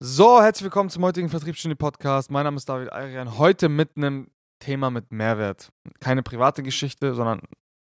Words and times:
So, 0.00 0.40
herzlich 0.40 0.62
willkommen 0.62 0.90
zum 0.90 1.02
heutigen 1.02 1.28
Vertriebsstunde 1.28 1.74
Podcast. 1.74 2.30
Mein 2.30 2.44
Name 2.44 2.56
ist 2.56 2.68
David 2.68 2.92
Ayrian. 2.92 3.36
Heute 3.36 3.68
mit 3.68 3.96
einem 3.96 4.30
Thema 4.60 4.90
mit 4.90 5.10
Mehrwert. 5.10 5.72
Keine 5.98 6.22
private 6.22 6.62
Geschichte, 6.62 7.16
sondern 7.16 7.40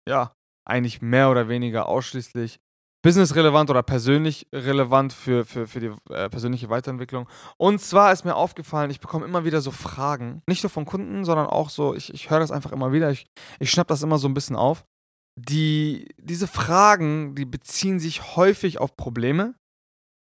ja, 0.09 0.33
eigentlich 0.65 1.03
mehr 1.03 1.29
oder 1.29 1.49
weniger 1.49 1.89
ausschließlich 1.89 2.61
businessrelevant 3.03 3.69
oder 3.69 3.83
persönlich 3.83 4.47
relevant 4.55 5.13
für, 5.13 5.45
für, 5.45 5.67
für 5.67 5.81
die 5.81 5.93
äh, 6.13 6.31
persönliche 6.31 6.71
Weiterentwicklung. 6.71 7.29
Und 7.57 7.81
zwar 7.81 8.13
ist 8.13 8.25
mir 8.25 8.37
aufgefallen, 8.37 8.93
ich 8.93 9.01
bekomme 9.01 9.25
immer 9.27 9.45
wieder 9.45 9.61
so 9.61 9.73
Fragen, 9.73 10.41
nicht 10.47 10.63
nur 10.63 10.71
von 10.71 10.85
Kunden, 10.85 11.25
sondern 11.25 11.49
auch 11.49 11.69
so, 11.69 11.97
ich, 11.97 12.15
ich 12.15 12.31
höre 12.31 12.39
das 12.39 12.53
einfach 12.53 12.71
immer 12.71 12.93
wieder, 12.93 13.11
ich, 13.11 13.27
ich 13.59 13.73
schnapp 13.73 13.89
das 13.89 14.05
immer 14.05 14.19
so 14.19 14.29
ein 14.29 14.35
bisschen 14.35 14.55
auf. 14.55 14.85
Die, 15.37 16.15
diese 16.19 16.47
Fragen, 16.47 17.35
die 17.35 17.45
beziehen 17.45 17.99
sich 17.99 18.37
häufig 18.37 18.79
auf 18.79 18.97
Probleme, 18.97 19.57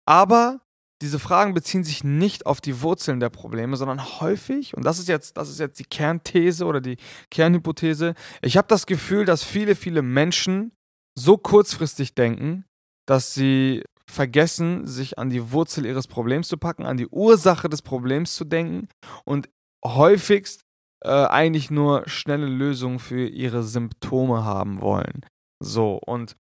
aber 0.08 0.62
diese 1.02 1.20
Fragen 1.20 1.54
beziehen 1.54 1.84
sich 1.84 2.04
nicht 2.04 2.46
auf 2.46 2.60
die 2.60 2.82
Wurzeln 2.82 3.20
der 3.20 3.30
Probleme, 3.30 3.78
sondern 3.78 4.20
häufig, 4.20 4.76
und 4.76 4.84
das 4.84 5.00
ist 5.00 5.08
jetzt, 5.08 5.38
das 5.38 5.50
ist 5.50 5.60
jetzt 5.60 5.80
die 5.80 5.86
Kernthese 5.86 6.66
oder 6.66 6.82
die 6.82 6.98
Kernhypothese, 7.32 8.16
ich 8.42 8.58
habe 8.58 8.68
das 8.68 8.86
Gefühl, 8.86 9.26
dass 9.26 9.44
viele, 9.44 9.76
viele 9.76 10.02
Menschen 10.02 10.74
so 11.18 11.38
kurzfristig 11.38 12.16
denken, 12.16 12.66
dass 13.06 13.34
sie 13.34 13.84
vergessen, 14.10 14.88
sich 14.88 15.18
an 15.18 15.30
die 15.30 15.52
Wurzel 15.52 15.86
ihres 15.86 16.08
Problems 16.08 16.48
zu 16.48 16.58
packen, 16.58 16.86
an 16.86 16.98
die 16.98 17.08
Ursache 17.08 17.70
des 17.70 17.82
Problems 17.82 18.36
zu 18.36 18.44
denken 18.44 18.90
und 19.24 19.50
häufigst 19.86 20.64
äh, 21.04 21.10
eigentlich 21.10 21.72
nur 21.72 22.08
schnelle 22.08 22.48
Lösungen 22.48 23.00
für 23.00 23.26
ihre 23.26 23.64
Symptome 23.64 24.44
haben 24.44 24.82
wollen. 24.82 25.26
So, 25.64 26.00
und 26.06 26.36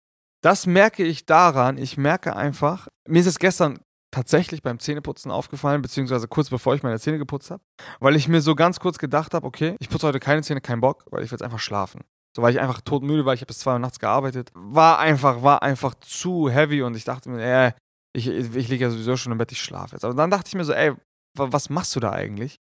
das 0.42 0.66
merke 0.66 1.04
ich 1.04 1.26
daran, 1.26 1.78
ich 1.78 1.96
merke 1.96 2.36
einfach, 2.36 2.88
mir 3.08 3.20
ist 3.20 3.26
es 3.26 3.38
gestern 3.38 3.78
tatsächlich 4.14 4.62
beim 4.62 4.78
Zähneputzen 4.78 5.32
aufgefallen, 5.32 5.82
beziehungsweise 5.82 6.28
kurz 6.28 6.48
bevor 6.48 6.74
ich 6.74 6.84
meine 6.84 7.00
Zähne 7.00 7.18
geputzt 7.18 7.50
habe, 7.50 7.62
weil 7.98 8.14
ich 8.14 8.28
mir 8.28 8.40
so 8.40 8.54
ganz 8.54 8.78
kurz 8.78 8.98
gedacht 8.98 9.34
habe, 9.34 9.44
okay, 9.44 9.74
ich 9.80 9.88
putze 9.88 10.06
heute 10.06 10.20
keine 10.20 10.42
Zähne, 10.42 10.60
kein 10.60 10.80
Bock, 10.80 11.04
weil 11.10 11.24
ich 11.24 11.30
will 11.30 11.36
jetzt 11.36 11.42
einfach 11.42 11.58
schlafen. 11.58 12.02
So, 12.36 12.42
weil 12.42 12.52
ich 12.52 12.60
einfach 12.60 12.80
todmüde 12.80 13.24
war, 13.24 13.34
ich 13.34 13.40
habe 13.40 13.48
bis 13.48 13.58
zwei 13.58 13.72
Uhr 13.72 13.78
nachts 13.80 13.98
gearbeitet. 13.98 14.52
War 14.54 15.00
einfach, 15.00 15.42
war 15.42 15.62
einfach 15.62 15.94
zu 15.96 16.48
heavy 16.48 16.82
und 16.82 16.96
ich 16.96 17.04
dachte 17.04 17.28
mir, 17.28 17.42
äh, 17.42 17.72
ich, 18.12 18.28
ich, 18.28 18.54
ich 18.54 18.68
liege 18.68 18.84
ja 18.84 18.90
sowieso 18.90 19.16
schon 19.16 19.32
im 19.32 19.38
Bett, 19.38 19.50
ich 19.50 19.60
schlafe 19.60 19.96
jetzt. 19.96 20.04
Aber 20.04 20.14
dann 20.14 20.30
dachte 20.30 20.48
ich 20.48 20.54
mir 20.54 20.64
so, 20.64 20.72
ey, 20.72 20.92
was 21.36 21.68
machst 21.68 21.96
du 21.96 22.00
da 22.00 22.12
eigentlich? 22.12 22.56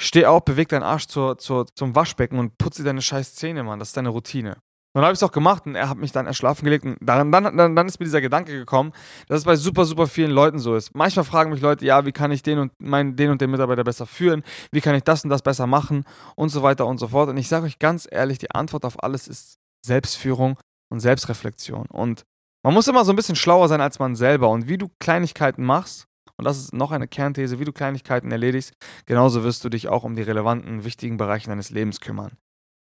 Steh 0.00 0.24
auf, 0.24 0.44
beweg 0.44 0.68
deinen 0.68 0.82
Arsch 0.82 1.06
zur, 1.06 1.36
zur, 1.36 1.66
zum 1.74 1.94
Waschbecken 1.94 2.38
und 2.38 2.56
putze 2.56 2.84
deine 2.84 3.02
scheiß 3.02 3.34
Zähne, 3.34 3.62
Mann. 3.62 3.78
Das 3.78 3.88
ist 3.88 3.96
deine 3.96 4.10
Routine. 4.10 4.56
Dann 4.96 5.04
habe 5.04 5.12
ich 5.12 5.18
es 5.18 5.22
auch 5.22 5.32
gemacht 5.32 5.66
und 5.66 5.74
er 5.74 5.88
hat 5.88 5.98
mich 5.98 6.12
dann 6.12 6.26
erschlafen 6.26 6.64
gelegt. 6.64 6.84
Und 6.84 6.96
dann, 7.00 7.30
dann, 7.30 7.56
dann, 7.56 7.76
dann 7.76 7.86
ist 7.86 8.00
mir 8.00 8.06
dieser 8.06 8.20
Gedanke 8.20 8.52
gekommen, 8.52 8.92
dass 9.28 9.40
es 9.40 9.44
bei 9.44 9.56
super, 9.56 9.84
super 9.84 10.06
vielen 10.06 10.30
Leuten 10.30 10.58
so 10.58 10.74
ist. 10.74 10.94
Manchmal 10.94 11.24
fragen 11.24 11.50
mich 11.50 11.60
Leute, 11.60 11.84
ja, 11.84 12.06
wie 12.06 12.12
kann 12.12 12.30
ich 12.30 12.42
den 12.42 12.58
und, 12.58 12.72
meinen, 12.80 13.14
den 13.14 13.30
und 13.30 13.40
den 13.40 13.50
Mitarbeiter 13.50 13.84
besser 13.84 14.06
führen? 14.06 14.42
Wie 14.72 14.80
kann 14.80 14.94
ich 14.94 15.02
das 15.02 15.22
und 15.22 15.30
das 15.30 15.42
besser 15.42 15.66
machen? 15.66 16.04
Und 16.34 16.48
so 16.48 16.62
weiter 16.62 16.86
und 16.86 16.98
so 16.98 17.08
fort. 17.08 17.28
Und 17.28 17.36
ich 17.36 17.48
sage 17.48 17.66
euch 17.66 17.78
ganz 17.78 18.08
ehrlich, 18.10 18.38
die 18.38 18.50
Antwort 18.50 18.84
auf 18.84 19.02
alles 19.02 19.28
ist 19.28 19.58
Selbstführung 19.84 20.58
und 20.88 21.00
Selbstreflexion. 21.00 21.86
Und 21.86 22.24
man 22.62 22.72
muss 22.72 22.88
immer 22.88 23.04
so 23.04 23.12
ein 23.12 23.16
bisschen 23.16 23.36
schlauer 23.36 23.68
sein 23.68 23.80
als 23.80 23.98
man 23.98 24.16
selber. 24.16 24.48
Und 24.48 24.66
wie 24.66 24.78
du 24.78 24.88
Kleinigkeiten 24.98 25.64
machst, 25.64 26.06
und 26.38 26.44
das 26.44 26.58
ist 26.58 26.72
noch 26.72 26.90
eine 26.90 27.08
Kernthese, 27.08 27.58
wie 27.58 27.64
du 27.64 27.72
Kleinigkeiten 27.72 28.30
erledigst, 28.30 28.72
genauso 29.04 29.44
wirst 29.44 29.64
du 29.64 29.68
dich 29.68 29.88
auch 29.88 30.04
um 30.04 30.16
die 30.16 30.22
relevanten, 30.22 30.84
wichtigen 30.84 31.16
Bereiche 31.16 31.48
deines 31.48 31.70
Lebens 31.70 32.00
kümmern. 32.00 32.32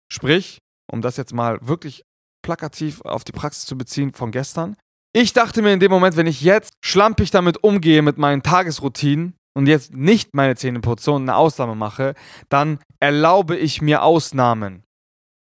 Sprich, 0.09 0.61
um 0.90 1.02
das 1.02 1.16
jetzt 1.16 1.32
mal 1.32 1.58
wirklich 1.62 2.04
plakativ 2.42 3.00
auf 3.02 3.24
die 3.24 3.32
Praxis 3.32 3.66
zu 3.66 3.77
beziehen 3.77 4.12
von 4.12 4.30
gestern. 4.30 4.77
Ich 5.12 5.32
dachte 5.32 5.62
mir 5.62 5.72
in 5.72 5.80
dem 5.80 5.90
Moment, 5.90 6.16
wenn 6.16 6.27
ich 6.27 6.42
jetzt 6.42 6.72
schlampig 6.84 7.30
damit 7.30 7.62
umgehe 7.62 8.02
mit 8.02 8.18
meinen 8.18 8.42
Tagesroutinen 8.42 9.34
und 9.56 9.66
jetzt 9.66 9.94
nicht 9.94 10.34
meine 10.34 10.56
Zähne 10.56 10.80
putze 10.80 11.12
und 11.12 11.22
eine 11.22 11.36
Ausnahme 11.36 11.74
mache, 11.74 12.14
dann 12.48 12.80
erlaube 13.00 13.56
ich 13.56 13.80
mir 13.80 14.02
Ausnahmen. 14.02 14.82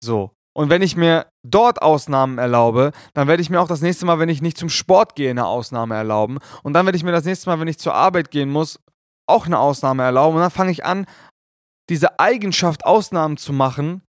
So. 0.02 0.32
Und 0.54 0.70
wenn 0.70 0.80
ich 0.80 0.96
mir 0.96 1.26
dort 1.42 1.82
Ausnahmen 1.82 2.38
erlaube, 2.38 2.92
dann 3.12 3.28
werde 3.28 3.42
ich 3.42 3.50
mir 3.50 3.60
auch 3.60 3.68
das 3.68 3.82
nächste 3.82 4.06
Mal, 4.06 4.18
wenn 4.18 4.30
ich 4.30 4.40
nicht 4.40 4.56
zum 4.56 4.70
Sport 4.70 5.14
gehe, 5.14 5.30
eine 5.30 5.46
Ausnahme 5.46 5.94
erlauben. 5.94 6.38
Und 6.62 6.72
dann 6.72 6.86
werde 6.86 6.96
ich 6.96 7.04
mir 7.04 7.12
das 7.12 7.26
nächste 7.26 7.50
Mal, 7.50 7.60
wenn 7.60 7.68
ich 7.68 7.78
zur 7.78 7.94
Arbeit 7.94 8.30
gehen 8.30 8.50
muss, 8.50 8.78
auch 9.28 9.46
eine 9.46 9.58
Ausnahme 9.58 10.02
erlauben. 10.02 10.36
Und 10.36 10.42
dann 10.42 10.50
fange 10.50 10.70
ich 10.70 10.84
an, 10.84 11.06
diese 11.90 12.18
Eigenschaft 12.18 12.86
Ausnahmen 12.86 13.36
zu 13.36 13.52
machen, 13.52 14.02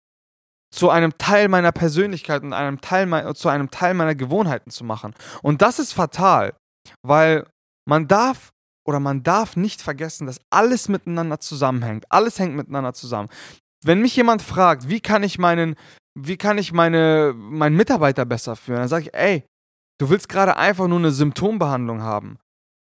zu 0.76 0.90
einem 0.90 1.16
Teil 1.18 1.48
meiner 1.48 1.72
Persönlichkeit 1.72 2.42
und 2.42 2.52
einem 2.52 2.80
Teil 2.80 3.34
zu 3.34 3.48
einem 3.48 3.70
Teil 3.70 3.94
meiner 3.94 4.14
Gewohnheiten 4.14 4.70
zu 4.70 4.84
machen. 4.84 5.14
Und 5.42 5.62
das 5.62 5.78
ist 5.78 5.92
fatal, 5.92 6.54
weil 7.02 7.46
man 7.88 8.08
darf 8.08 8.50
oder 8.86 9.00
man 9.00 9.22
darf 9.22 9.56
nicht 9.56 9.82
vergessen, 9.82 10.26
dass 10.26 10.40
alles 10.50 10.88
miteinander 10.88 11.40
zusammenhängt. 11.40 12.04
Alles 12.10 12.38
hängt 12.38 12.54
miteinander 12.54 12.92
zusammen. 12.92 13.28
Wenn 13.84 14.00
mich 14.00 14.14
jemand 14.16 14.42
fragt, 14.42 14.88
wie 14.88 15.00
kann 15.00 15.22
ich 15.22 15.38
meinen 15.38 15.76
wie 16.16 16.38
kann 16.38 16.56
ich 16.58 16.72
meine, 16.72 17.34
meinen 17.36 17.76
Mitarbeiter 17.76 18.24
besser 18.24 18.56
führen? 18.56 18.80
Dann 18.80 18.88
sage 18.88 19.06
ich, 19.06 19.14
ey, 19.14 19.44
du 20.00 20.08
willst 20.08 20.28
gerade 20.28 20.56
einfach 20.56 20.88
nur 20.88 20.98
eine 20.98 21.10
Symptombehandlung 21.10 22.02
haben. 22.02 22.38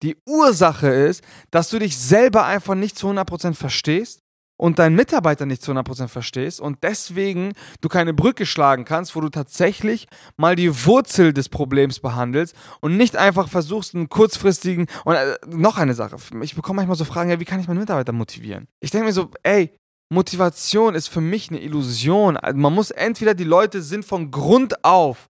Die 0.02 0.16
Ursache 0.26 0.88
ist, 0.88 1.22
dass 1.50 1.68
du 1.70 1.78
dich 1.78 1.96
selber 1.96 2.44
einfach 2.44 2.74
nicht 2.74 2.98
zu 2.98 3.08
100% 3.08 3.54
verstehst 3.54 4.20
und 4.60 4.78
deinen 4.78 4.94
Mitarbeiter 4.94 5.47
nicht 5.47 5.62
zu 5.62 5.72
100% 5.72 6.09
verstehst 6.09 6.60
und 6.60 6.82
deswegen 6.82 7.54
du 7.81 7.88
keine 7.88 8.12
Brücke 8.12 8.44
schlagen 8.44 8.84
kannst, 8.84 9.16
wo 9.16 9.22
du 9.22 9.31
tatsächlich 9.31 10.06
mal 10.37 10.54
die 10.54 10.84
Wurzel 10.84 11.32
des 11.32 11.48
Problems 11.48 12.00
behandelst 12.00 12.54
und 12.81 12.99
nicht 12.99 13.16
einfach 13.16 13.49
versuchst, 13.49 13.94
einen 13.94 14.10
kurzfristigen 14.10 14.87
und 15.06 15.15
äh, 15.15 15.38
noch 15.47 15.78
eine 15.78 15.94
Sache, 15.94 16.16
ich 16.43 16.54
bekomme 16.54 16.76
manchmal 16.76 16.99
so 16.99 17.06
Fragen, 17.06 17.31
ja, 17.31 17.41
wie 17.41 17.47
kann 17.47 17.59
ich 17.59 17.69
meinen 17.69 17.78
Mitarbeiter 17.78 18.12
motivieren? 18.12 18.69
Ich 18.81 18.91
denke 18.91 19.06
mir 19.06 19.15
so, 19.15 19.31
ey, 19.44 19.75
Motivation 20.12 20.94
ist 20.94 21.09
für 21.09 21.22
mich 21.22 21.49
eine 21.49 21.60
Illusion. 21.60 22.37
Also 22.37 22.59
man 22.59 22.75
muss 22.75 22.91
entweder 22.91 23.32
die 23.32 23.44
Leute 23.44 23.81
sind 23.81 24.04
von 24.04 24.31
Grund 24.31 24.84
auf 24.84 25.28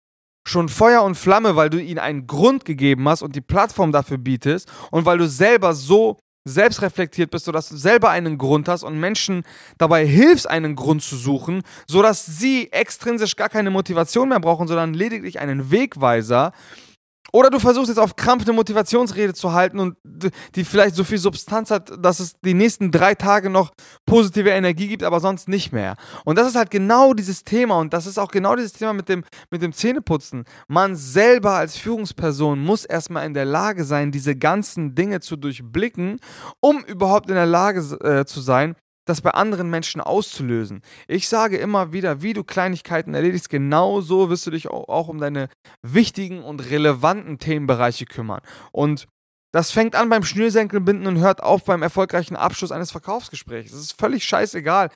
schon 0.49 0.69
Feuer 0.69 1.05
und 1.05 1.15
Flamme, 1.15 1.55
weil 1.55 1.71
du 1.71 1.81
ihnen 1.81 2.01
einen 2.01 2.27
Grund 2.27 2.65
gegeben 2.65 3.09
hast 3.09 3.23
und 3.23 3.37
die 3.37 3.43
Plattform 3.43 3.93
dafür 3.93 4.19
bietest 4.19 4.69
und 4.91 5.05
weil 5.05 5.19
du 5.19 5.29
selber 5.29 5.75
so 5.75 6.19
selbstreflektiert 6.45 7.31
bist, 7.31 7.45
sodass 7.45 7.69
du 7.69 7.77
selber 7.77 8.11
einen 8.11 8.39
Grund 8.39 8.69
hast 8.69 8.83
und 8.83 8.99
Menschen 8.99 9.45
dabei 9.78 10.06
hilfst, 10.06 10.49
einen 10.49 10.75
Grund 10.77 11.03
zu 11.03 11.17
suchen, 11.17 11.62
sodass 11.87 12.25
sie 12.25 12.73
extrinsisch 12.73 13.37
gar 13.37 13.49
keine 13.49 13.71
Motivation 13.71 14.28
mehr 14.31 14.41
brauchen, 14.41 14.67
sondern 14.67 14.95
lediglich 14.95 15.39
einen 15.39 15.71
Wegweiser 15.71 16.53
oder 17.33 17.51
du 17.51 17.59
versuchst 17.59 17.89
jetzt 17.89 17.99
auf 17.99 18.17
Krampf 18.17 18.45
eine 18.45 18.53
Motivationsrede 18.53 19.35
zu 19.35 19.53
halten 19.53 19.79
und 19.79 19.97
die 20.55 20.65
vielleicht 20.65 20.95
so 20.95 21.05
viel 21.05 21.19
Substanz 21.19 21.71
hat, 21.71 21.93
dass 22.03 22.21
es 22.21 22.35
die 22.45 22.55
nächsten 22.55 22.91
drei 22.91 23.15
Tage 23.15 23.51
noch 23.51 23.71
positive 24.07 24.51
Energie 24.51 24.89
gibt, 24.89 25.03
aber 25.03 25.21
sonst 25.21 25.49
nicht 25.49 25.73
mehr. 25.73 25.97
Und 26.25 26.39
das 26.39 26.49
ist 26.49 26.57
halt 26.57 26.71
genau 26.71 27.15
dieses 27.15 27.45
Thema 27.45 27.79
und 27.79 27.93
das 27.93 28.07
ist 28.07 28.19
auch 28.19 28.31
genau 28.31 28.57
dieses 28.57 28.73
Thema 28.73 28.93
mit 28.93 29.09
dem, 29.09 29.25
mit 29.51 29.63
dem 29.63 29.73
Zähneputzen. 29.73 30.45
Man 30.69 30.97
selber 30.97 31.53
als 31.53 31.77
Führungsperson 31.77 32.61
muss 32.61 32.85
erstmal 32.85 33.27
in 33.27 33.35
der 33.35 33.45
Lage 33.45 33.85
sein, 33.85 34.13
diese 34.13 34.37
ganzen 34.37 34.95
Dinge 34.95 35.21
zu 35.21 35.37
durchblicken, 35.37 36.19
um 36.61 36.85
überhaupt 36.85 37.29
in 37.29 37.37
der 37.37 37.47
Lage 37.47 37.81
äh, 38.03 38.25
zu 38.25 38.41
sein, 38.41 38.77
das 39.10 39.21
bei 39.21 39.31
anderen 39.31 39.69
Menschen 39.69 40.00
auszulösen. 40.00 40.82
Ich 41.09 41.28
sage 41.28 41.59
immer 41.59 41.93
wieder, 41.93 42.22
wie 42.22 42.32
du 42.32 42.44
Kleinigkeiten 42.44 43.12
erledigst, 43.15 43.50
genauso 43.50 44.31
wirst 44.31 44.47
du 44.47 44.50
dich 44.50 44.69
auch 44.69 45.09
um 45.09 45.19
deine 45.19 45.48
wichtigen 45.82 46.43
und 46.43 46.71
relevanten 46.71 47.38
Themenbereiche 47.38 48.06
kümmern. 48.06 48.41
Und 48.72 49.06
das 49.53 49.72
fängt 49.72 49.97
an 49.97 50.09
beim 50.09 50.22
Schnürsenkelbinden 50.22 51.06
und 51.06 51.19
hört 51.19 51.43
auf 51.43 51.65
beim 51.65 51.82
erfolgreichen 51.82 52.37
Abschluss 52.37 52.72
eines 52.72 52.93
Verkaufsgesprächs. 52.93 53.72
Das 53.72 53.81
ist 53.81 54.00
völlig 54.00 54.25
scheißegal. 54.25 54.91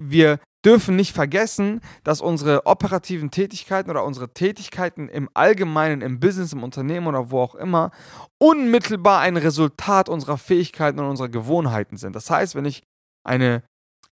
Wir 0.00 0.38
dürfen 0.64 0.94
nicht 0.94 1.12
vergessen, 1.12 1.80
dass 2.04 2.20
unsere 2.20 2.66
operativen 2.66 3.32
Tätigkeiten 3.32 3.90
oder 3.90 4.04
unsere 4.04 4.32
Tätigkeiten 4.32 5.08
im 5.08 5.28
Allgemeinen, 5.34 6.00
im 6.00 6.20
Business, 6.20 6.52
im 6.52 6.62
Unternehmen 6.62 7.08
oder 7.08 7.30
wo 7.30 7.40
auch 7.40 7.56
immer, 7.56 7.90
unmittelbar 8.38 9.20
ein 9.20 9.36
Resultat 9.36 10.08
unserer 10.08 10.38
Fähigkeiten 10.38 11.00
und 11.00 11.06
unserer 11.06 11.28
Gewohnheiten 11.28 11.96
sind. 11.96 12.14
Das 12.14 12.30
heißt, 12.30 12.54
wenn 12.54 12.64
ich 12.64 12.82
ein 13.24 13.62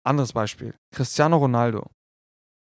anderes 0.03 0.33
Beispiel. 0.33 0.75
Cristiano 0.93 1.37
Ronaldo. 1.37 1.89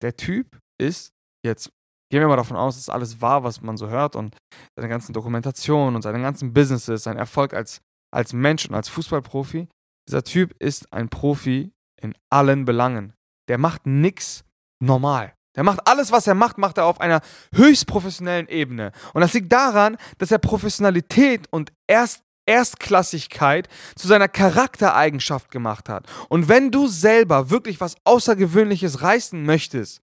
Der 0.01 0.15
Typ 0.15 0.57
ist 0.79 1.13
jetzt, 1.43 1.69
gehen 2.09 2.21
wir 2.21 2.27
mal 2.27 2.35
davon 2.35 2.57
aus, 2.57 2.75
dass 2.75 2.89
alles 2.89 3.21
wahr, 3.21 3.43
was 3.43 3.61
man 3.61 3.77
so 3.77 3.89
hört 3.89 4.15
und 4.15 4.35
seine 4.75 4.89
ganzen 4.89 5.13
Dokumentationen 5.13 5.95
und 5.95 6.01
seine 6.01 6.21
ganzen 6.21 6.53
Businesses, 6.53 7.03
sein 7.03 7.17
Erfolg 7.17 7.53
als, 7.53 7.81
als 8.13 8.33
Mensch 8.33 8.67
und 8.67 8.75
als 8.75 8.89
Fußballprofi. 8.89 9.67
Dieser 10.07 10.23
Typ 10.23 10.55
ist 10.59 10.91
ein 10.93 11.09
Profi 11.09 11.71
in 12.01 12.13
allen 12.29 12.65
Belangen. 12.65 13.13
Der 13.47 13.57
macht 13.57 13.85
nichts 13.85 14.43
normal. 14.79 15.33
Der 15.55 15.63
macht 15.63 15.87
alles, 15.87 16.11
was 16.11 16.27
er 16.27 16.35
macht, 16.35 16.57
macht 16.57 16.77
er 16.77 16.85
auf 16.85 16.99
einer 16.99 17.21
höchst 17.53 17.87
professionellen 17.87 18.47
Ebene. 18.47 18.91
Und 19.13 19.21
das 19.21 19.33
liegt 19.33 19.51
daran, 19.51 19.97
dass 20.17 20.31
er 20.31 20.37
Professionalität 20.37 21.47
und 21.51 21.71
erst 21.87 22.23
Erstklassigkeit 22.45 23.67
zu 23.95 24.07
seiner 24.07 24.27
Charaktereigenschaft 24.27 25.51
gemacht 25.51 25.89
hat. 25.89 26.07
Und 26.29 26.47
wenn 26.47 26.71
du 26.71 26.87
selber 26.87 27.49
wirklich 27.49 27.81
was 27.81 27.95
Außergewöhnliches 28.03 29.01
reißen 29.01 29.43
möchtest, 29.43 30.01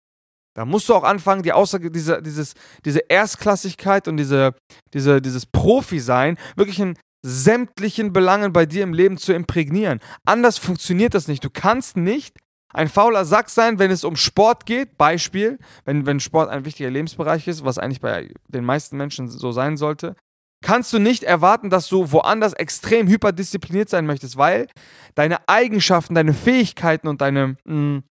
dann 0.55 0.69
musst 0.69 0.89
du 0.89 0.94
auch 0.94 1.05
anfangen, 1.05 1.43
die 1.43 1.53
Außer 1.53 1.79
diese, 1.79 2.21
dieses, 2.23 2.55
diese 2.85 3.00
Erstklassigkeit 3.09 4.06
und 4.06 4.17
diese, 4.17 4.55
diese, 4.93 5.23
dieses 5.23 5.47
Profi-Sein 5.47 6.37
wirklich 6.56 6.79
in 6.79 6.99
sämtlichen 7.25 8.12
Belangen 8.12 8.53
bei 8.53 8.67
dir 8.67 8.83
im 8.83 8.93
Leben 8.93 9.17
zu 9.17 9.33
imprägnieren. 9.33 10.00
Anders 10.27 10.59
funktioniert 10.59 11.15
das 11.15 11.29
nicht. 11.29 11.44
Du 11.44 11.50
kannst 11.50 11.97
nicht 11.97 12.37
ein 12.75 12.89
fauler 12.89 13.25
Sack 13.25 13.49
sein, 13.49 13.79
wenn 13.79 13.91
es 13.91 14.05
um 14.05 14.17
Sport 14.17 14.67
geht. 14.67 14.99
Beispiel, 14.99 15.59
wenn, 15.85 16.05
wenn 16.06 16.21
Sport 16.21 16.50
ein 16.50 16.65
wichtiger 16.65 16.91
Lebensbereich 16.91 17.47
ist, 17.47 17.65
was 17.65 17.79
eigentlich 17.79 18.00
bei 18.00 18.33
den 18.49 18.65
meisten 18.65 18.97
Menschen 18.97 19.29
so 19.29 19.53
sein 19.53 19.77
sollte, 19.77 20.17
kannst 20.62 20.93
du 20.93 20.99
nicht 20.99 21.25
erwarten, 21.25 21.70
dass 21.70 21.88
du 21.88 22.12
woanders 22.12 22.53
extrem 22.55 23.09
hyperdiszipliniert 23.09 23.88
sein 23.88 24.06
möchtest, 24.06 24.37
weil 24.37 24.69
deine 25.14 25.49
Eigenschaften, 25.49 26.14
deine 26.14 26.35
Fähigkeiten 26.35 27.09
und 27.09 27.20
deine, 27.20 27.56
mh, 27.64 27.75
mm, 27.75 28.03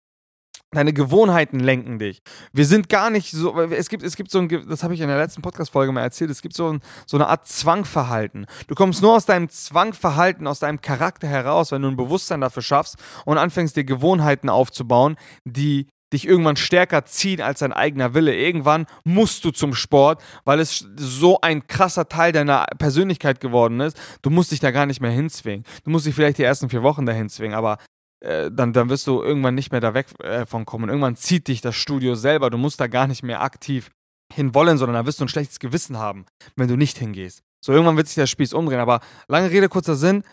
deine 0.73 0.93
Gewohnheiten 0.93 1.59
lenken 1.59 1.99
dich. 1.99 2.23
Wir 2.53 2.65
sind 2.65 2.89
gar 2.89 3.11
nicht 3.11 3.33
so, 3.33 3.61
es 3.61 3.89
gibt, 3.89 4.03
es 4.05 4.17
gibt 4.17 4.31
so 4.31 4.39
ein, 4.39 4.49
das 4.69 4.85
habe 4.85 4.95
ich 4.95 5.01
in 5.01 5.09
der 5.09 5.19
letzten 5.19 5.43
Podcast-Folge 5.43 5.91
mal 5.93 6.03
erzählt, 6.03 6.31
es 6.31 6.43
gibt 6.43 6.55
so, 6.55 6.73
ein, 6.73 6.81
so 7.07 7.17
eine 7.17 7.27
Art 7.27 7.47
Zwangverhalten. 7.49 8.47
Du 8.69 8.75
kommst 8.75 9.03
nur 9.03 9.15
aus 9.17 9.27
deinem 9.27 9.49
Zwangverhalten, 9.49 10.47
aus 10.47 10.61
deinem 10.61 10.81
Charakter 10.81 11.27
heraus, 11.27 11.73
wenn 11.73 11.83
du 11.83 11.89
ein 11.89 11.97
Bewusstsein 11.97 12.41
dafür 12.41 12.63
schaffst 12.63 12.97
und 13.25 13.39
anfängst 13.39 13.77
dir 13.77 13.85
Gewohnheiten 13.85 14.49
aufzubauen, 14.49 15.17
die 15.45 15.89
dich 16.13 16.27
irgendwann 16.27 16.57
stärker 16.57 17.05
ziehen 17.05 17.41
als 17.41 17.61
dein 17.61 17.73
eigener 17.73 18.15
Wille. 18.15 18.35
Irgendwann 18.35 18.87
musst 19.05 19.45
du 19.45 19.51
zum 19.51 19.75
Sport, 19.75 20.23
weil 20.45 20.61
es 20.61 20.87
so 20.97 21.41
ein 21.41 21.67
krasser 21.67 22.09
Teil 22.09 22.33
deiner 22.33 22.67
Persönlichkeit 22.79 23.41
geworden 23.41 23.81
ist. 23.81 24.01
Du 24.23 24.31
musst 24.31 24.53
dich 24.53 24.61
da 24.61 24.71
gar 24.71 24.87
nicht 24.87 25.01
mehr 25.01 25.11
hinzwingen. 25.11 25.65
Du 25.85 25.91
musst 25.91 26.07
dich 26.07 26.15
vielleicht 26.15 26.39
die 26.39 26.45
ersten 26.45 26.69
vier 26.69 26.83
Wochen 26.83 27.07
dahin 27.07 27.29
zwingen, 27.29 27.55
aber 27.55 27.79
äh, 28.21 28.51
dann, 28.53 28.73
dann 28.73 28.89
wirst 28.89 29.07
du 29.07 29.23
irgendwann 29.23 29.55
nicht 29.55 29.73
mehr 29.73 29.81
da 29.81 29.95
weg 29.95 30.07
äh, 30.23 30.47
von 30.47 30.65
kommen. 30.65 30.89
Irgendwann 30.89 31.17
zieht 31.17 31.49
dich 31.49 31.61
das 31.61 31.77
Studio 31.77 32.15
selber. 32.15 32.51
Du 32.51 32.59
musst 32.59 32.81
da 32.81 32.87
gar 32.87 33.07
nicht 33.07 33.23
mehr 33.23 33.43
aktiv 33.43 33.91
hinwollen, 34.33 34.79
sondern 34.79 34.95
da 34.95 35.07
wirst 35.07 35.21
du 35.21 35.25
ein 35.25 35.29
schlechtes 35.29 35.59
Gewissen 35.59 35.99
haben, 35.99 36.27
wenn 36.57 36.69
du 36.69 36.77
nicht 36.77 36.99
hingehst. 36.99 37.43
So, 37.65 37.73
irgendwann 37.73 37.97
wird 37.97 38.07
sich 38.07 38.15
der 38.15 38.27
Spieß 38.27 38.53
umdrehen. 38.53 38.81
Aber 38.81 39.01
lange 39.29 39.51
Rede, 39.51 39.69
kurzer 39.69 39.97
Sinn. 39.97 40.25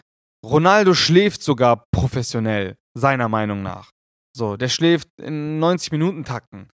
Ronaldo 0.45 0.93
schläft 0.93 1.41
sogar 1.41 1.85
professionell, 1.91 2.77
seiner 2.93 3.27
Meinung 3.27 3.63
nach. 3.63 3.91
So, 4.37 4.55
der 4.55 4.69
schläft 4.69 5.09
in 5.19 5.59
90-Minuten-Takten, 5.59 6.69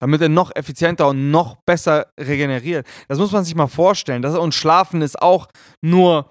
damit 0.00 0.20
er 0.20 0.28
noch 0.28 0.54
effizienter 0.54 1.08
und 1.08 1.32
noch 1.32 1.56
besser 1.66 2.06
regeneriert. 2.18 2.86
Das 3.08 3.18
muss 3.18 3.32
man 3.32 3.44
sich 3.44 3.56
mal 3.56 3.66
vorstellen. 3.66 4.22
Das, 4.22 4.36
und 4.36 4.54
Schlafen 4.54 5.02
ist 5.02 5.20
auch 5.20 5.48
nur 5.82 6.30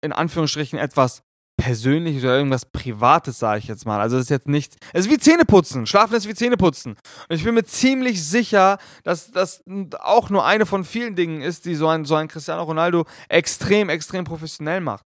in 0.00 0.10
Anführungsstrichen 0.10 0.78
etwas 0.78 1.20
Persönliches 1.60 2.24
oder 2.24 2.38
irgendwas 2.38 2.64
Privates, 2.64 3.38
sage 3.38 3.58
ich 3.58 3.68
jetzt 3.68 3.84
mal. 3.84 4.00
Also 4.00 4.16
es 4.16 4.24
ist 4.24 4.30
jetzt 4.30 4.48
nicht. 4.48 4.76
Es 4.94 5.04
ist 5.04 5.12
wie 5.12 5.18
Zähneputzen. 5.18 5.86
Schlafen 5.86 6.14
ist 6.14 6.26
wie 6.26 6.34
Zähneputzen. 6.34 6.96
Und 7.28 7.36
ich 7.36 7.44
bin 7.44 7.54
mir 7.54 7.64
ziemlich 7.64 8.24
sicher, 8.24 8.78
dass 9.04 9.30
das 9.32 9.62
auch 10.00 10.30
nur 10.30 10.46
eine 10.46 10.64
von 10.64 10.82
vielen 10.82 11.14
Dingen 11.14 11.42
ist, 11.42 11.66
die 11.66 11.74
so 11.74 11.88
ein, 11.88 12.06
so 12.06 12.14
ein 12.14 12.28
Cristiano 12.28 12.62
Ronaldo 12.62 13.04
extrem, 13.28 13.90
extrem 13.90 14.24
professionell 14.24 14.80
macht. 14.80 15.04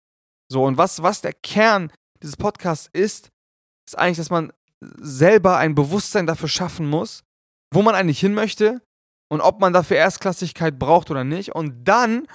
So, 0.48 0.64
und 0.64 0.78
was, 0.78 1.02
was 1.02 1.20
der 1.20 1.32
Kern 1.32 1.90
dieses 2.22 2.36
Podcasts 2.36 2.88
ist, 2.92 3.30
ist 3.88 3.98
eigentlich, 3.98 4.18
dass 4.18 4.30
man 4.30 4.52
selber 4.80 5.56
ein 5.56 5.74
Bewusstsein 5.74 6.26
dafür 6.26 6.48
schaffen 6.48 6.88
muss, 6.88 7.22
wo 7.72 7.82
man 7.82 7.94
eigentlich 7.94 8.20
hin 8.20 8.34
möchte 8.34 8.82
und 9.30 9.40
ob 9.40 9.60
man 9.60 9.72
dafür 9.72 9.96
Erstklassigkeit 9.96 10.78
braucht 10.78 11.10
oder 11.10 11.24
nicht. 11.24 11.54
Und 11.54 11.84
dann 11.84 12.26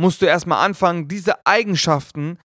musst 0.00 0.22
du 0.22 0.26
erstmal 0.26 0.64
anfangen, 0.64 1.08
diese 1.08 1.46
Eigenschaften 1.46 2.38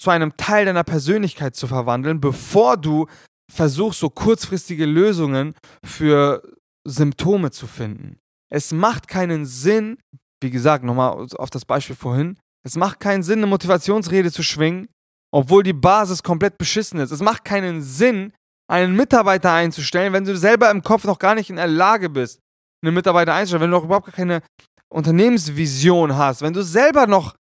zu 0.00 0.10
einem 0.10 0.36
Teil 0.36 0.64
deiner 0.64 0.84
Persönlichkeit 0.84 1.54
zu 1.54 1.66
verwandeln, 1.66 2.20
bevor 2.20 2.76
du 2.76 3.06
versuchst, 3.52 4.00
so 4.00 4.10
kurzfristige 4.10 4.86
Lösungen 4.86 5.54
für 5.84 6.42
Symptome 6.86 7.50
zu 7.50 7.66
finden. 7.66 8.18
Es 8.50 8.72
macht 8.72 9.08
keinen 9.08 9.46
Sinn, 9.46 9.98
wie 10.42 10.50
gesagt, 10.50 10.84
nochmal 10.84 11.26
auf 11.36 11.50
das 11.50 11.64
Beispiel 11.64 11.96
vorhin, 11.96 12.38
es 12.66 12.76
macht 12.76 13.00
keinen 13.00 13.22
Sinn, 13.22 13.40
eine 13.40 13.46
Motivationsrede 13.46 14.32
zu 14.32 14.42
schwingen, 14.42 14.88
obwohl 15.32 15.62
die 15.62 15.72
Basis 15.74 16.22
komplett 16.22 16.56
beschissen 16.58 16.98
ist. 16.98 17.10
Es 17.10 17.20
macht 17.20 17.44
keinen 17.44 17.82
Sinn, 17.82 18.32
einen 18.68 18.96
Mitarbeiter 18.96 19.52
einzustellen, 19.52 20.12
wenn 20.12 20.24
du 20.24 20.36
selber 20.36 20.70
im 20.70 20.82
Kopf 20.82 21.04
noch 21.04 21.18
gar 21.18 21.34
nicht 21.34 21.50
in 21.50 21.56
der 21.56 21.66
Lage 21.66 22.08
bist, 22.08 22.40
einen 22.82 22.94
Mitarbeiter 22.94 23.34
einzustellen, 23.34 23.62
wenn 23.62 23.70
du 23.70 23.76
noch 23.76 23.84
überhaupt 23.84 24.12
keine 24.12 24.42
Unternehmensvision 24.88 26.16
hast, 26.16 26.42
wenn 26.42 26.52
du 26.52 26.62
selber 26.62 27.06
noch 27.06 27.34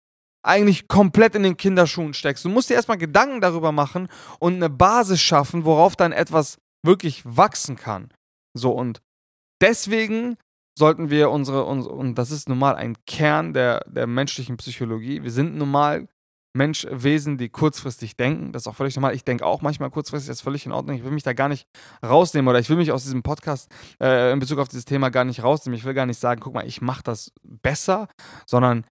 eigentlich 0.46 0.88
komplett 0.88 1.36
in 1.36 1.44
den 1.44 1.58
Kinderschuhen 1.58 2.14
steckst. 2.14 2.44
Du 2.44 2.50
musst 2.50 2.70
dir 2.70 2.74
erstmal 2.74 2.98
Gedanken 2.98 3.40
darüber 3.40 3.72
machen 3.72 4.10
und 4.40 4.56
eine 4.56 4.70
Basis 4.70 5.22
schaffen, 5.22 5.64
worauf 5.64 5.96
dann 5.96 6.12
etwas 6.12 6.58
wirklich 6.86 7.24
wachsen 7.26 7.78
kann. 7.78 8.10
So 8.54 8.72
und 8.72 9.02
deswegen 9.62 10.36
sollten 10.78 11.10
wir 11.10 11.30
unsere, 11.30 11.64
und 11.66 12.16
das 12.16 12.32
ist 12.32 12.50
nun 12.50 12.60
mal 12.60 12.76
ein 12.76 12.98
Kern 13.06 13.54
der, 13.54 13.86
der 13.88 14.08
menschlichen 14.08 14.58
Psychologie. 14.58 15.24
Wir 15.24 15.32
sind 15.32 15.56
nun 15.56 15.72
mal 15.72 16.08
Mensch, 16.54 16.86
Wesen, 16.90 17.38
die 17.38 17.50
kurzfristig 17.50 18.16
denken. 18.16 18.52
Das 18.52 18.64
ist 18.64 18.68
auch 18.68 18.76
völlig 18.76 18.96
normal. 18.96 19.16
Ich 19.16 19.24
denke 19.24 19.46
auch 19.46 19.62
manchmal 19.62 19.90
kurzfristig, 19.90 20.28
das 20.28 20.38
ist 20.38 20.44
völlig 20.44 20.66
in 20.66 20.72
Ordnung. 20.72 20.96
Ich 20.96 21.04
will 21.04 21.12
mich 21.12 21.24
da 21.24 21.34
gar 21.34 21.50
nicht 21.50 21.68
rausnehmen 22.06 22.48
oder 22.48 22.60
ich 22.60 22.70
will 22.70 22.78
mich 22.78 22.92
aus 22.92 23.04
diesem 23.04 23.24
Podcast 23.24 23.72
äh, 24.00 24.32
in 24.32 24.40
Bezug 24.40 24.60
auf 24.60 24.68
dieses 24.68 24.86
Thema 24.86 25.10
gar 25.10 25.26
nicht 25.26 25.44
rausnehmen. 25.44 25.78
Ich 25.78 25.84
will 25.84 25.96
gar 25.96 26.06
nicht 26.06 26.20
sagen, 26.20 26.42
guck 26.42 26.54
mal, 26.54 26.68
ich 26.68 26.82
mache 26.82 27.04
das 27.04 27.32
besser, 27.44 28.08
sondern 28.46 28.86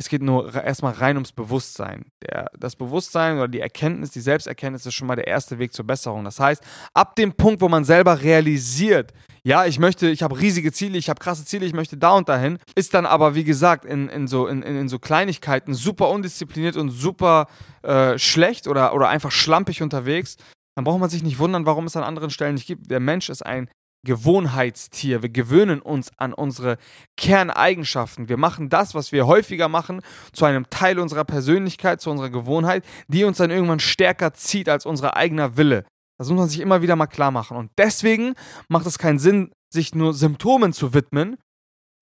es 0.00 0.08
geht 0.08 0.22
nur 0.22 0.54
erstmal 0.54 0.94
rein 0.94 1.16
ums 1.16 1.32
Bewusstsein. 1.32 2.06
Der, 2.22 2.50
das 2.58 2.74
Bewusstsein 2.74 3.36
oder 3.36 3.48
die 3.48 3.60
Erkenntnis, 3.60 4.10
die 4.10 4.20
Selbsterkenntnis 4.20 4.86
ist 4.86 4.94
schon 4.94 5.06
mal 5.06 5.16
der 5.16 5.26
erste 5.26 5.58
Weg 5.58 5.74
zur 5.74 5.86
Besserung. 5.86 6.24
Das 6.24 6.40
heißt, 6.40 6.62
ab 6.94 7.16
dem 7.16 7.34
Punkt, 7.34 7.60
wo 7.60 7.68
man 7.68 7.84
selber 7.84 8.22
realisiert, 8.22 9.12
ja, 9.42 9.64
ich 9.64 9.78
möchte, 9.78 10.08
ich 10.08 10.22
habe 10.22 10.38
riesige 10.38 10.72
Ziele, 10.72 10.98
ich 10.98 11.08
habe 11.08 11.20
krasse 11.20 11.44
Ziele, 11.44 11.64
ich 11.66 11.72
möchte 11.72 11.96
da 11.96 12.12
und 12.12 12.28
dahin, 12.28 12.58
ist 12.74 12.94
dann 12.94 13.06
aber, 13.06 13.34
wie 13.34 13.44
gesagt, 13.44 13.84
in, 13.84 14.08
in, 14.08 14.28
so, 14.28 14.46
in, 14.46 14.62
in 14.62 14.88
so 14.88 14.98
Kleinigkeiten 14.98 15.74
super 15.74 16.10
undiszipliniert 16.10 16.76
und 16.76 16.90
super 16.90 17.46
äh, 17.82 18.18
schlecht 18.18 18.68
oder, 18.68 18.94
oder 18.94 19.08
einfach 19.08 19.30
schlampig 19.30 19.82
unterwegs, 19.82 20.36
dann 20.76 20.84
braucht 20.84 21.00
man 21.00 21.10
sich 21.10 21.22
nicht 21.22 21.38
wundern, 21.38 21.66
warum 21.66 21.86
es 21.86 21.96
an 21.96 22.04
anderen 22.04 22.30
Stellen 22.30 22.54
nicht 22.54 22.66
gibt. 22.66 22.90
Der 22.90 23.00
Mensch 23.00 23.28
ist 23.28 23.44
ein 23.44 23.68
Gewohnheitstier. 24.06 25.22
Wir 25.22 25.28
gewöhnen 25.28 25.80
uns 25.80 26.10
an 26.16 26.32
unsere 26.32 26.78
Kerneigenschaften. 27.18 28.28
Wir 28.28 28.38
machen 28.38 28.70
das, 28.70 28.94
was 28.94 29.12
wir 29.12 29.26
häufiger 29.26 29.68
machen, 29.68 30.00
zu 30.32 30.44
einem 30.44 30.70
Teil 30.70 30.98
unserer 30.98 31.24
Persönlichkeit, 31.24 32.00
zu 32.00 32.10
unserer 32.10 32.30
Gewohnheit, 32.30 32.84
die 33.08 33.24
uns 33.24 33.38
dann 33.38 33.50
irgendwann 33.50 33.80
stärker 33.80 34.32
zieht 34.32 34.68
als 34.68 34.86
unser 34.86 35.16
eigener 35.16 35.56
Wille. 35.56 35.84
Das 36.20 36.28
muss 36.28 36.38
man 36.38 36.48
sich 36.50 36.60
immer 36.60 36.82
wieder 36.82 36.96
mal 36.96 37.06
klar 37.06 37.30
machen. 37.30 37.56
Und 37.56 37.70
deswegen 37.78 38.34
macht 38.68 38.84
es 38.84 38.98
keinen 38.98 39.18
Sinn, 39.18 39.52
sich 39.72 39.94
nur 39.94 40.12
Symptomen 40.12 40.74
zu 40.74 40.92
widmen, 40.92 41.38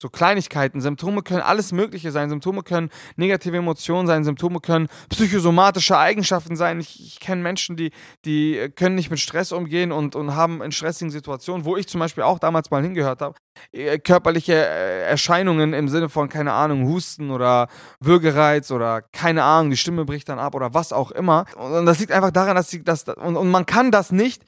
so 0.01 0.09
Kleinigkeiten. 0.09 0.81
Symptome 0.81 1.21
können 1.21 1.41
alles 1.41 1.71
Mögliche 1.71 2.11
sein. 2.11 2.29
Symptome 2.29 2.63
können 2.63 2.89
negative 3.17 3.57
Emotionen 3.57 4.07
sein. 4.07 4.23
Symptome 4.23 4.59
können 4.61 4.87
psychosomatische 5.09 5.97
Eigenschaften 5.97 6.55
sein. 6.55 6.79
Ich, 6.79 6.99
ich 7.05 7.19
kenne 7.19 7.41
Menschen, 7.41 7.75
die, 7.75 7.91
die 8.25 8.69
können 8.75 8.95
nicht 8.95 9.09
mit 9.09 9.19
Stress 9.19 9.51
umgehen 9.51 9.91
und, 9.91 10.15
und 10.15 10.35
haben 10.35 10.61
in 10.61 10.71
stressigen 10.71 11.11
Situationen, 11.11 11.65
wo 11.65 11.75
ich 11.75 11.87
zum 11.87 11.99
Beispiel 11.99 12.23
auch 12.23 12.39
damals 12.39 12.71
mal 12.71 12.81
hingehört 12.81 13.21
habe, 13.21 13.35
äh, 13.71 13.99
körperliche 13.99 14.53
äh, 14.53 15.03
Erscheinungen 15.03 15.73
im 15.73 15.89
Sinne 15.89 16.07
von, 16.07 16.29
keine 16.29 16.53
Ahnung, 16.53 16.87
Husten 16.87 17.29
oder 17.29 17.67
Würgereiz 17.99 18.71
oder 18.71 19.01
keine 19.01 19.43
Ahnung, 19.43 19.71
die 19.71 19.77
Stimme 19.77 20.05
bricht 20.05 20.29
dann 20.29 20.39
ab 20.39 20.55
oder 20.55 20.73
was 20.73 20.93
auch 20.93 21.11
immer. 21.11 21.45
Und 21.57 21.85
das 21.85 21.99
liegt 21.99 22.11
einfach 22.11 22.31
daran, 22.31 22.55
dass 22.55 22.69
sie 22.69 22.83
das, 22.83 23.03
und, 23.03 23.35
und 23.35 23.51
man 23.51 23.65
kann 23.65 23.91
das 23.91 24.11
nicht 24.11 24.43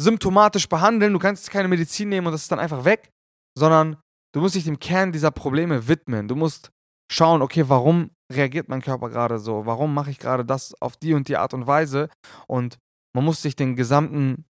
symptomatisch 0.00 0.68
behandeln. 0.68 1.12
Du 1.12 1.18
kannst 1.18 1.50
keine 1.50 1.68
Medizin 1.68 2.08
nehmen 2.08 2.26
und 2.26 2.32
das 2.32 2.42
ist 2.42 2.52
dann 2.52 2.58
einfach 2.58 2.84
weg, 2.84 3.10
sondern 3.56 3.96
Du 4.32 4.40
musst 4.40 4.54
dich 4.54 4.64
dem 4.64 4.78
Kern 4.78 5.12
dieser 5.12 5.30
Probleme 5.30 5.88
widmen. 5.88 6.28
Du 6.28 6.36
musst 6.36 6.70
schauen, 7.10 7.42
okay, 7.42 7.64
warum 7.68 8.10
reagiert 8.32 8.68
mein 8.68 8.82
Körper 8.82 9.08
gerade 9.10 9.38
so? 9.38 9.66
Warum 9.66 9.92
mache 9.92 10.10
ich 10.10 10.18
gerade 10.18 10.44
das 10.44 10.74
auf 10.80 10.96
die 10.96 11.14
und 11.14 11.28
die 11.28 11.36
Art 11.36 11.52
und 11.52 11.66
Weise? 11.66 12.08
Und 12.46 12.78
man 13.14 13.24
muss 13.24 13.42
sich 13.42 13.56
den 13.56 13.74
gesamten, 13.74 14.44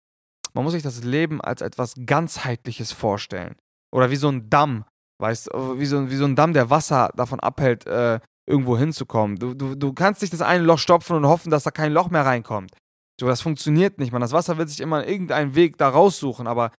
man 0.53 0.63
muss 0.63 0.74
sich 0.74 0.83
das 0.83 1.03
Leben 1.03 1.39
als 1.39 1.62
etwas 1.62 1.93
ganzheitliches 2.05 2.91
vorstellen. 2.91 3.55
Oder 3.93 4.12
wie 4.12 4.17
so 4.17 4.29
ein 4.29 4.50
Damm, 4.50 4.83
weißt 5.21 5.48
du, 5.48 5.79
wie 5.79 5.86
so, 5.86 6.09
wie 6.09 6.15
so 6.15 6.25
ein 6.25 6.36
Damm, 6.36 6.53
der 6.53 6.69
Wasser 6.69 7.12
davon 7.15 7.39
abhält, 7.39 7.88
äh, 7.88 8.19
irgendwo 8.48 8.77
hinzukommen. 8.77 9.38
Du, 9.38 9.53
du, 9.53 9.75
du 9.75 9.93
kannst 9.93 10.21
nicht 10.21 10.33
das 10.33 10.41
eine 10.41 10.63
Loch 10.63 10.79
stopfen 10.79 11.15
und 11.15 11.25
hoffen, 11.25 11.51
dass 11.51 11.63
da 11.63 11.71
kein 11.71 11.93
Loch 11.93 12.09
mehr 12.09 12.25
reinkommt. 12.25 12.71
So, 13.19 13.27
das 13.27 13.41
funktioniert 13.41 14.00
nicht, 14.00 14.12
man. 14.12 14.21
Das 14.21 14.31
Wasser 14.31 14.57
wird 14.57 14.69
sich 14.69 14.79
immer 14.79 15.07
irgendeinen 15.07 15.55
Weg 15.55 15.77
da 15.77 15.89
raussuchen, 15.89 16.48
aber 16.48 16.71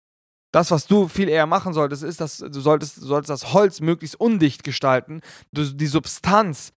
das, 0.53 0.71
was 0.71 0.87
du 0.87 1.09
viel 1.09 1.29
eher 1.29 1.47
machen 1.47 1.73
solltest, 1.73 2.03
ist, 2.03 2.21
dass 2.21 2.39
du 2.39 2.61
solltest, 2.61 2.99
du 2.99 3.07
solltest 3.07 3.31
das 3.31 3.53
Holz 3.53 3.81
möglichst 3.81 4.19
undicht 4.19 4.65
gestalten. 4.65 5.21
Du, 5.53 5.65
die 5.65 5.87
Substanz, 5.87 6.73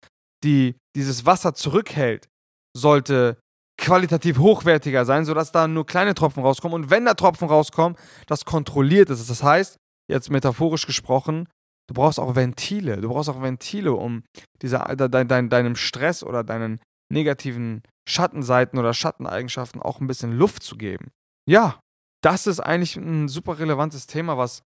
die 0.44 0.76
dieses 0.96 1.26
Wasser 1.26 1.54
zurückhält, 1.54 2.28
sollte 2.76 3.38
qualitativ 3.78 4.38
hochwertiger 4.38 5.06
sein, 5.06 5.26
sodass 5.26 5.52
da 5.52 5.68
nur 5.68 5.86
kleine 5.86 6.14
Tropfen 6.14 6.44
rauskommen. 6.44 6.84
Und 6.84 6.90
wenn 6.90 7.06
da 7.06 7.14
Tropfen 7.14 7.48
rauskommen, 7.48 7.98
das 8.28 8.46
kontrolliert 8.46 9.10
ist. 9.10 9.30
Das 9.30 9.44
heißt, 9.44 9.78
jetzt 10.10 10.30
metaphorisch 10.30 10.86
gesprochen, 10.86 11.48
du 11.88 11.96
brauchst 11.96 12.20
auch 12.20 12.36
Ventile. 12.36 12.98
Du 12.98 13.10
brauchst 13.10 13.30
auch 13.30 13.42
Ventile, 13.42 13.94
um 13.94 14.24
dieser, 14.62 14.96
de, 14.96 15.10
de, 15.10 15.48
deinem 15.48 15.76
Stress 15.76 16.24
oder 16.24 16.44
deinen 16.44 16.80
negativen 17.12 17.82
Schattenseiten 18.08 18.78
oder 18.78 18.94
Schatteneigenschaften 18.94 19.82
auch 19.82 20.00
ein 20.00 20.08
bisschen 20.08 20.38
Luft 20.38 20.64
zu 20.64 20.78
geben. 20.78 21.10
Ja, 21.50 21.80
das 22.22 22.48
ist 22.48 22.60
eigentlich 22.60 22.96
ein 22.98 23.28
super 23.28 23.60
relevantes 23.60 24.08
Thema, 24.08 24.38
was, 24.38 24.64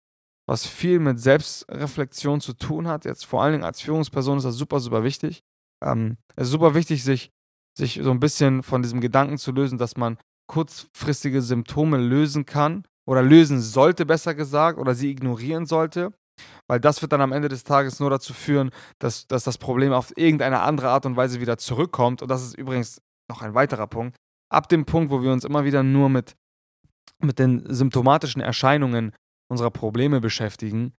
was 0.47 0.67
viel 0.67 0.99
mit 0.99 1.19
Selbstreflexion 1.19 2.41
zu 2.41 2.53
tun 2.53 2.89
hat. 2.89 3.05
Jetzt 3.05 3.27
vor 3.27 3.43
allen 3.43 3.53
Dingen 3.53 3.65
als 3.65 3.81
Führungsperson 3.81 4.39
ist 4.39 4.45
das 4.45 4.57
super, 4.57 4.81
super 4.81 5.03
wichtig. 5.05 5.43
ähm, 5.85 6.17
es 6.37 6.45
ist 6.45 6.53
super 6.53 6.75
wichtig, 6.75 7.05
sich, 7.05 7.31
sich 7.77 8.01
so 8.03 8.11
ein 8.11 8.21
bisschen 8.21 8.63
von 8.63 8.83
diesem 8.83 9.01
Gedanken 9.01 9.39
zu 9.39 9.53
lösen, 9.53 9.79
dass 9.79 9.97
man 9.97 10.19
kurzfristige 10.49 11.43
Symptome 11.43 11.99
lösen 11.99 12.47
kann 12.47 12.85
oder 13.07 13.23
lösen 13.23 13.61
sollte, 13.61 14.07
besser 14.07 14.35
gesagt, 14.35 14.79
oder 14.79 14.95
sie 14.95 15.11
ignorieren 15.11 15.67
sollte. 15.67 16.13
Weil 16.69 16.81
das 16.81 17.03
wird 17.03 17.13
dann 17.13 17.21
am 17.21 17.33
Ende 17.33 17.49
des 17.49 17.65
Tages 17.65 18.01
nur 18.01 18.11
dazu 18.11 18.33
führen, 18.33 18.71
dass, 18.99 19.27
dass 19.27 19.45
das 19.45 19.59
Problem 19.59 19.93
auf 19.93 20.17
irgendeine 20.17 20.61
andere 20.61 20.91
Art 20.91 21.07
und 21.07 21.17
Weise 21.17 21.41
wieder 21.41 21.59
zurückkommt. 21.59 22.23
Und 22.23 22.29
das 22.31 22.43
ist 22.45 22.55
übrigens 22.57 23.01
noch 23.29 23.43
ein 23.43 23.55
weiterer 23.55 23.87
Punkt. 23.87 24.17
Ab 24.51 24.69
dem 24.69 24.85
Punkt, 24.85 25.11
wo 25.11 25.23
wir 25.23 25.33
uns 25.33 25.45
immer 25.45 25.65
wieder 25.65 25.83
nur 25.83 26.09
mit, 26.09 26.37
mit 27.21 27.39
den 27.39 27.65
symptomatischen 27.73 28.41
Erscheinungen 28.41 29.13
unserer 29.51 29.71
Probleme 29.71 30.21
beschäftigen, 30.21 30.93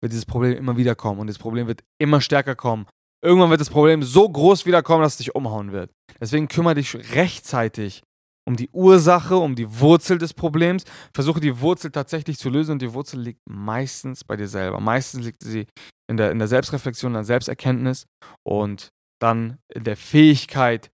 wird 0.00 0.12
dieses 0.12 0.26
Problem 0.26 0.56
immer 0.56 0.76
wieder 0.76 0.94
kommen 0.94 1.20
und 1.20 1.26
dieses 1.26 1.40
Problem 1.40 1.66
wird 1.66 1.82
immer 1.98 2.20
stärker 2.20 2.54
kommen. 2.54 2.86
Irgendwann 3.22 3.50
wird 3.50 3.60
das 3.60 3.70
Problem 3.70 4.02
so 4.02 4.28
groß 4.28 4.64
wiederkommen, 4.64 5.02
dass 5.02 5.14
es 5.14 5.18
dich 5.18 5.34
umhauen 5.34 5.72
wird. 5.72 5.90
Deswegen 6.20 6.46
kümmere 6.46 6.76
dich 6.76 6.94
rechtzeitig 7.14 8.02
um 8.46 8.56
die 8.56 8.70
Ursache, 8.70 9.36
um 9.36 9.56
die 9.56 9.80
Wurzel 9.80 10.18
des 10.18 10.32
Problems. 10.32 10.84
Versuche 11.14 11.40
die 11.40 11.60
Wurzel 11.60 11.90
tatsächlich 11.90 12.38
zu 12.38 12.48
lösen 12.48 12.72
und 12.72 12.82
die 12.82 12.94
Wurzel 12.94 13.20
liegt 13.20 13.40
meistens 13.48 14.24
bei 14.24 14.36
dir 14.36 14.48
selber. 14.48 14.80
Meistens 14.80 15.24
liegt 15.24 15.42
sie 15.42 15.66
in 16.08 16.16
der, 16.16 16.30
in 16.30 16.38
der 16.38 16.48
Selbstreflexion, 16.48 17.10
in 17.10 17.14
der 17.14 17.24
Selbsterkenntnis 17.24 18.06
und 18.46 18.88
dann 19.20 19.58
in 19.74 19.84
der 19.84 19.96
Fähigkeit, 19.96 20.90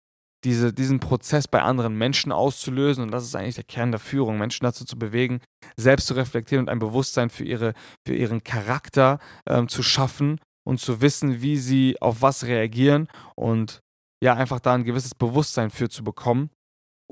diese, 0.43 0.74
diesen 0.74 1.00
Prozess 1.00 1.48
bei 1.48 1.62
anderen 1.62 1.98
Menschen 1.98 2.31
auszulösen. 2.31 3.03
Und 3.03 3.12
das 3.12 3.24
ist 3.24 3.36
eigentlich 3.36 3.55
der 3.55 3.63
Kern 3.63 3.91
der 3.91 4.00
Führung, 4.00 4.38
Menschen 4.38 4.63
dazu 4.63 4.86
zu 4.86 4.98
bewegen, 4.98 5.41
selbst 5.77 6.08
zu 6.08 6.13
reflektieren 6.13 6.65
und 6.65 6.69
ein 6.69 6.79
Bewusstsein 6.79 7.29
für, 7.29 7.43
ihre, 7.43 7.74
für 8.08 8.15
ihren 8.15 8.43
Charakter 8.43 9.19
ähm, 9.48 9.67
zu 9.67 9.84
schaffen 9.84 10.39
und 10.67 10.79
zu 10.79 11.01
wissen, 11.01 11.41
wie 11.41 11.58
sie 11.58 11.98
auf 12.01 12.22
was 12.22 12.46
reagieren 12.46 13.08
und 13.36 13.81
ja, 14.24 14.34
einfach 14.34 14.60
da 14.60 14.74
ein 14.74 14.84
gewisses 14.84 15.15
Bewusstsein 15.15 15.69
für 15.69 15.89
zu 15.89 16.03
bekommen 16.03 16.50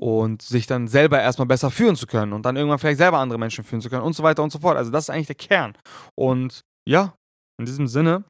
und 0.00 0.42
sich 0.42 0.66
dann 0.66 0.88
selber 0.88 1.20
erstmal 1.20 1.46
besser 1.46 1.70
führen 1.70 1.96
zu 1.96 2.06
können 2.06 2.32
und 2.32 2.44
dann 2.44 2.56
irgendwann 2.56 2.78
vielleicht 2.78 2.98
selber 2.98 3.18
andere 3.18 3.38
Menschen 3.38 3.64
führen 3.64 3.80
zu 3.80 3.90
können 3.90 4.02
und 4.02 4.14
so 4.14 4.22
weiter 4.22 4.42
und 4.42 4.52
so 4.52 4.60
fort. 4.60 4.76
Also 4.76 4.90
das 4.90 5.04
ist 5.04 5.10
eigentlich 5.10 5.26
der 5.26 5.36
Kern. 5.36 5.76
Und 6.14 6.60
ja, 6.86 7.14
in 7.58 7.66
diesem 7.66 7.88
Sinne 7.88 8.24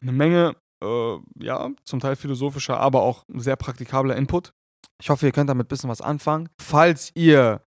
eine 0.00 0.12
Menge, 0.12 0.56
äh, 0.82 1.18
ja, 1.38 1.70
zum 1.84 2.00
Teil 2.00 2.16
philosophischer, 2.16 2.78
aber 2.78 3.02
auch 3.02 3.24
sehr 3.28 3.56
praktikabler 3.56 4.16
Input. 4.16 4.52
Ich 5.00 5.10
hoffe, 5.10 5.26
ihr 5.26 5.32
könnt 5.32 5.50
damit 5.50 5.66
ein 5.66 5.68
bisschen 5.68 5.90
was 5.90 6.00
anfangen. 6.00 6.48
Falls 6.60 7.10
ihr 7.14 7.62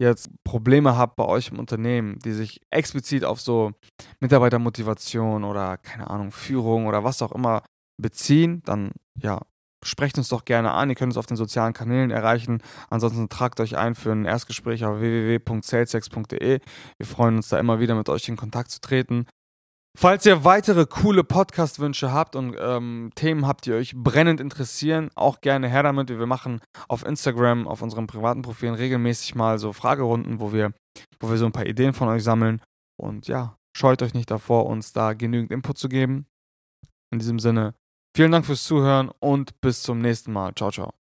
jetzt 0.00 0.30
Probleme 0.44 0.96
habt 0.96 1.16
bei 1.16 1.24
euch 1.24 1.48
im 1.48 1.58
Unternehmen, 1.58 2.18
die 2.18 2.32
sich 2.32 2.60
explizit 2.70 3.24
auf 3.24 3.40
so 3.40 3.72
Mitarbeitermotivation 4.20 5.44
oder 5.44 5.78
keine 5.78 6.10
Ahnung, 6.10 6.32
Führung 6.32 6.86
oder 6.86 7.04
was 7.04 7.22
auch 7.22 7.32
immer 7.32 7.62
beziehen, 8.00 8.62
dann 8.64 8.92
ja, 9.16 9.40
sprecht 9.84 10.18
uns 10.18 10.28
doch 10.28 10.44
gerne 10.44 10.72
an. 10.72 10.88
Ihr 10.88 10.96
könnt 10.96 11.10
uns 11.10 11.16
auf 11.16 11.26
den 11.26 11.36
sozialen 11.36 11.72
Kanälen 11.72 12.10
erreichen. 12.10 12.62
Ansonsten 12.90 13.28
tragt 13.28 13.60
euch 13.60 13.76
ein 13.76 13.94
für 13.94 14.12
ein 14.12 14.24
Erstgespräch 14.24 14.84
auf 14.84 15.00
www.salesex.de. 15.00 16.60
Wir 16.98 17.06
freuen 17.06 17.36
uns 17.36 17.48
da 17.48 17.58
immer 17.58 17.80
wieder 17.80 17.94
mit 17.94 18.08
euch 18.08 18.28
in 18.28 18.36
Kontakt 18.36 18.70
zu 18.70 18.80
treten. 18.80 19.26
Falls 19.98 20.24
ihr 20.24 20.44
weitere 20.44 20.86
coole 20.86 21.22
Podcast-Wünsche 21.22 22.12
habt 22.12 22.34
und 22.34 22.56
ähm, 22.58 23.10
Themen 23.14 23.46
habt, 23.46 23.66
die 23.66 23.72
euch 23.72 23.94
brennend 23.94 24.40
interessieren, 24.40 25.10
auch 25.14 25.40
gerne 25.42 25.68
her 25.68 25.82
damit. 25.82 26.08
Wir 26.08 26.26
machen 26.26 26.60
auf 26.88 27.04
Instagram, 27.04 27.68
auf 27.68 27.82
unseren 27.82 28.06
privaten 28.06 28.42
Profilen 28.42 28.74
regelmäßig 28.74 29.34
mal 29.34 29.58
so 29.58 29.72
Fragerunden, 29.72 30.40
wo 30.40 30.52
wir, 30.52 30.72
wo 31.20 31.30
wir 31.30 31.36
so 31.36 31.44
ein 31.44 31.52
paar 31.52 31.66
Ideen 31.66 31.92
von 31.92 32.08
euch 32.08 32.24
sammeln. 32.24 32.62
Und 33.00 33.28
ja, 33.28 33.56
scheut 33.76 34.02
euch 34.02 34.14
nicht 34.14 34.30
davor, 34.30 34.66
uns 34.66 34.92
da 34.92 35.12
genügend 35.12 35.52
Input 35.52 35.76
zu 35.76 35.88
geben. 35.88 36.26
In 37.12 37.18
diesem 37.18 37.38
Sinne, 37.38 37.74
Vielen 38.14 38.30
Dank 38.30 38.44
fürs 38.44 38.64
Zuhören 38.64 39.10
und 39.20 39.58
bis 39.62 39.82
zum 39.82 39.98
nächsten 40.00 40.32
Mal. 40.32 40.54
Ciao, 40.54 40.70
ciao. 40.70 41.01